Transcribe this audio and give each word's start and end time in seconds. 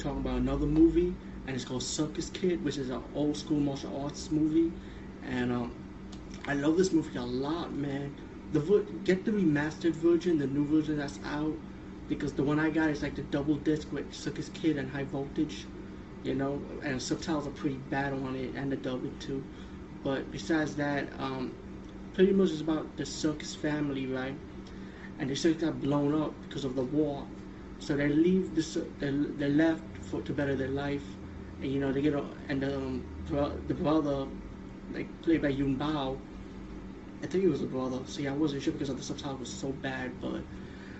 talking 0.00 0.20
about 0.20 0.38
another 0.38 0.66
movie, 0.66 1.14
and 1.46 1.54
it's 1.54 1.64
called 1.64 1.82
Circus 1.82 2.30
Kid, 2.30 2.64
which 2.64 2.78
is 2.78 2.90
an 2.90 3.02
old 3.14 3.36
school 3.36 3.60
martial 3.60 4.02
arts 4.02 4.30
movie, 4.30 4.72
and 5.24 5.52
um, 5.52 5.74
I 6.46 6.54
love 6.54 6.76
this 6.76 6.92
movie 6.92 7.16
a 7.18 7.22
lot, 7.22 7.72
man. 7.72 8.14
The 8.52 8.60
get 9.04 9.24
the 9.24 9.30
remastered 9.30 9.92
version, 9.92 10.38
the 10.38 10.46
new 10.46 10.66
version 10.66 10.96
that's 10.96 11.20
out, 11.24 11.54
because 12.08 12.32
the 12.32 12.42
one 12.42 12.58
I 12.58 12.70
got 12.70 12.90
is 12.90 13.02
like 13.02 13.14
the 13.14 13.22
double 13.22 13.56
disc 13.56 13.92
with 13.92 14.12
Circus 14.12 14.48
Kid 14.54 14.76
and 14.76 14.90
High 14.90 15.04
Voltage, 15.04 15.66
you 16.24 16.34
know, 16.34 16.60
and 16.82 17.00
subtitles 17.00 17.46
are 17.46 17.50
pretty 17.50 17.76
bad 17.76 18.12
on 18.12 18.34
it, 18.36 18.54
and 18.54 18.72
the 18.72 18.76
dubbing 18.76 19.16
too. 19.18 19.44
But 20.02 20.30
besides 20.32 20.74
that, 20.76 21.08
um, 21.18 21.52
pretty 22.14 22.32
much 22.32 22.50
it's 22.50 22.62
about 22.62 22.96
the 22.96 23.06
circus 23.06 23.54
family, 23.54 24.06
right? 24.06 24.34
And 25.18 25.28
the 25.28 25.36
circus 25.36 25.62
got 25.62 25.80
blown 25.80 26.20
up 26.20 26.34
because 26.48 26.64
of 26.64 26.74
the 26.74 26.82
war, 26.82 27.26
so 27.80 27.96
they 27.96 28.08
leave 28.08 28.54
the 28.54 28.86
they, 29.00 29.10
they 29.10 29.50
left 29.50 29.82
for 30.02 30.22
to 30.22 30.32
better 30.32 30.56
their 30.56 30.68
life, 30.68 31.04
and 31.62 31.72
you 31.72 31.80
know 31.80 31.92
they 31.92 32.02
get 32.02 32.14
and 32.48 32.64
um, 32.64 33.04
the 33.68 33.74
brother, 33.74 34.26
like 34.92 35.08
played 35.22 35.42
by 35.42 35.48
Yuen 35.48 35.76
Biao. 35.78 36.18
I 37.22 37.26
think 37.26 37.44
he 37.44 37.50
was 37.50 37.62
a 37.62 37.66
brother. 37.66 38.00
See, 38.06 38.28
I 38.28 38.32
wasn't 38.32 38.62
sure 38.62 38.72
because 38.72 38.90
of 38.90 38.96
the 38.98 39.02
subtitle 39.02 39.38
was 39.38 39.52
so 39.52 39.68
bad, 39.72 40.20
but 40.20 40.42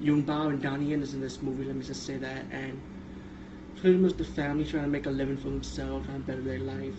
Yuen 0.00 0.24
Biao 0.24 0.50
and 0.50 0.62
Donnie 0.62 0.86
Yen 0.86 1.02
is 1.02 1.14
in 1.14 1.20
this 1.20 1.42
movie. 1.42 1.64
Let 1.64 1.76
me 1.76 1.84
just 1.84 2.04
say 2.06 2.18
that, 2.18 2.44
and 2.52 2.80
pretty 3.76 3.98
much 3.98 4.14
the 4.14 4.24
family 4.24 4.64
trying 4.64 4.84
to 4.84 4.88
make 4.90 5.06
a 5.06 5.10
living 5.10 5.36
for 5.36 5.48
themselves, 5.50 6.06
trying 6.06 6.20
to 6.22 6.26
better 6.26 6.42
their 6.42 6.60
life, 6.60 6.98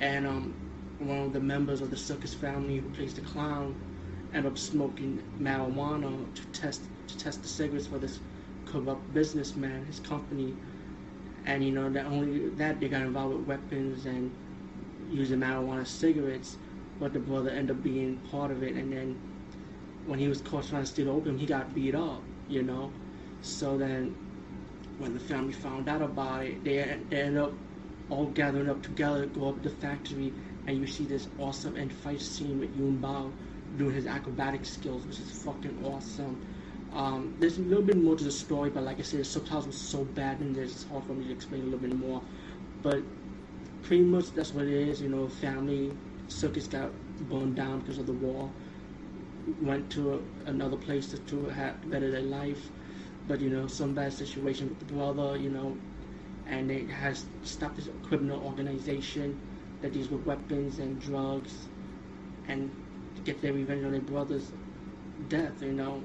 and 0.00 0.26
um 0.26 0.54
one 0.98 1.18
of 1.18 1.32
the 1.32 1.40
members 1.40 1.80
of 1.80 1.90
the 1.90 1.96
circus 1.96 2.34
family 2.34 2.78
who 2.78 2.88
plays 2.90 3.14
the 3.14 3.22
clown 3.22 3.74
ended 4.34 4.52
up 4.52 4.58
smoking 4.58 5.22
marijuana 5.40 6.34
to 6.34 6.46
test 6.48 6.82
to 7.08 7.16
test 7.18 7.42
the 7.42 7.48
cigarettes 7.48 7.86
for 7.86 7.98
this 7.98 8.20
corrupt 8.70 9.12
businessman, 9.14 9.84
his 9.86 10.00
company. 10.00 10.54
And 11.46 11.64
you 11.64 11.72
know, 11.72 11.88
not 11.88 12.06
only 12.06 12.48
that 12.50 12.80
they 12.80 12.88
got 12.88 13.02
involved 13.02 13.36
with 13.36 13.46
weapons 13.46 14.06
and 14.06 14.30
using 15.10 15.40
marijuana 15.40 15.86
cigarettes, 15.86 16.56
but 16.98 17.12
the 17.12 17.18
brother 17.18 17.50
ended 17.50 17.76
up 17.76 17.82
being 17.82 18.16
part 18.30 18.50
of 18.50 18.62
it 18.62 18.74
and 18.74 18.92
then 18.92 19.18
when 20.06 20.18
he 20.18 20.28
was 20.28 20.40
caught 20.40 20.66
trying 20.66 20.82
to 20.82 20.86
steal 20.86 21.10
opium 21.10 21.38
he 21.38 21.46
got 21.46 21.74
beat 21.74 21.94
up, 21.94 22.22
you 22.48 22.62
know. 22.62 22.90
So 23.42 23.78
then 23.78 24.14
when 24.98 25.14
the 25.14 25.20
family 25.20 25.52
found 25.52 25.88
out 25.88 26.02
about 26.02 26.44
it, 26.44 26.62
they, 26.64 26.98
they 27.08 27.22
ended 27.22 27.42
up 27.42 27.52
all 28.10 28.26
gathering 28.26 28.68
up 28.68 28.82
together, 28.82 29.26
go 29.26 29.48
up 29.48 29.62
to 29.62 29.68
the 29.68 29.74
factory 29.76 30.32
and 30.66 30.78
you 30.78 30.86
see 30.86 31.04
this 31.04 31.28
awesome 31.38 31.76
end 31.76 31.92
fight 31.92 32.20
scene 32.20 32.60
with 32.60 32.76
Yuen 32.76 32.98
Biao 33.00 33.32
doing 33.78 33.94
his 33.94 34.06
acrobatic 34.06 34.64
skills, 34.64 35.06
which 35.06 35.18
is 35.18 35.30
fucking 35.42 35.84
awesome. 35.84 36.40
Um, 36.92 37.34
there's 37.38 37.58
a 37.58 37.62
little 37.62 37.84
bit 37.84 37.96
more 37.96 38.16
to 38.16 38.24
the 38.24 38.32
story, 38.32 38.70
but 38.70 38.82
like 38.82 38.98
I 38.98 39.02
said, 39.02 39.20
the 39.20 39.24
subtitles 39.24 39.66
were 39.66 39.72
so 39.72 40.04
bad 40.04 40.40
and 40.40 40.56
it's 40.56 40.84
hard 40.84 41.04
for 41.04 41.12
me 41.12 41.26
to 41.26 41.32
explain 41.32 41.62
a 41.62 41.64
little 41.64 41.78
bit 41.78 41.94
more. 41.96 42.20
But 42.82 43.02
pretty 43.82 44.04
much 44.04 44.32
that's 44.32 44.52
what 44.52 44.64
it 44.66 44.88
is, 44.88 45.00
you 45.00 45.08
know, 45.08 45.28
family 45.28 45.92
circus 46.28 46.66
got 46.66 46.90
burned 47.28 47.56
down 47.56 47.80
because 47.80 47.98
of 47.98 48.06
the 48.06 48.12
war. 48.12 48.50
Went 49.62 49.90
to 49.90 50.14
a, 50.14 50.50
another 50.50 50.76
place 50.76 51.08
to, 51.08 51.18
to 51.18 51.46
have 51.46 51.88
better 51.90 52.10
their 52.10 52.22
life, 52.22 52.68
but 53.28 53.40
you 53.40 53.50
know, 53.50 53.66
some 53.66 53.94
bad 53.94 54.12
situation 54.12 54.68
with 54.68 54.78
the 54.80 54.92
brother, 54.92 55.36
you 55.36 55.50
know, 55.50 55.76
and 56.46 56.70
it 56.70 56.88
has 56.90 57.26
stopped 57.44 57.76
this 57.76 57.88
criminal 58.02 58.42
organization 58.44 59.38
that 59.80 59.92
deals 59.92 60.08
with 60.08 60.24
weapons 60.26 60.78
and 60.78 61.00
drugs 61.00 61.68
and 62.48 62.70
get 63.24 63.40
their 63.40 63.52
revenge 63.52 63.84
on 63.84 63.92
their 63.92 64.00
brother's 64.00 64.50
death, 65.28 65.62
you 65.62 65.72
know. 65.72 66.02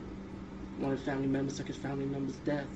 One 0.79 0.91
of 0.91 0.99
the 0.99 1.05
family 1.05 1.27
members 1.27 1.57
took 1.57 1.67
his 1.67 1.77
family 1.77 2.05
member's 2.05 2.35
death. 2.37 2.67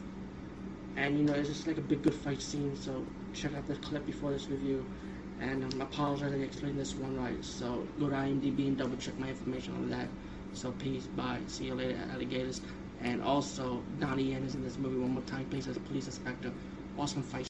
And 0.95 1.17
you 1.17 1.23
know, 1.23 1.33
it's 1.33 1.49
just 1.49 1.67
like 1.67 1.77
a 1.77 1.81
big 1.81 2.01
good 2.01 2.13
fight 2.13 2.41
scene, 2.41 2.75
so 2.75 3.05
check 3.33 3.53
out 3.55 3.67
the 3.67 3.75
clip 3.75 4.05
before 4.05 4.31
this 4.31 4.47
review. 4.47 4.85
And 5.39 5.63
um, 5.63 5.81
I 5.81 5.85
apologize 5.85 6.27
I 6.27 6.31
didn't 6.31 6.43
explain 6.45 6.75
this 6.75 6.95
one 6.95 7.21
right. 7.21 7.43
So 7.43 7.87
go 7.99 8.09
to 8.09 8.15
IMDb 8.15 8.67
and 8.67 8.77
double 8.77 8.97
check 8.97 9.17
my 9.17 9.29
information 9.29 9.73
on 9.75 9.89
that. 9.91 10.07
So 10.53 10.71
peace, 10.71 11.05
bye, 11.07 11.39
see 11.47 11.65
you 11.65 11.75
later, 11.75 11.97
alligators. 12.11 12.61
And 13.01 13.21
also, 13.21 13.81
Donnie 13.99 14.23
Yen 14.23 14.43
is 14.43 14.55
in 14.55 14.63
this 14.63 14.77
movie 14.77 14.97
one 14.97 15.11
more 15.11 15.23
time, 15.23 15.45
please, 15.49 15.67
as 15.67 15.77
police 15.77 16.07
inspector. 16.07 16.51
Awesome 16.97 17.23
fight. 17.23 17.47